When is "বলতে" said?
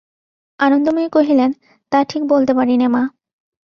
2.23-2.51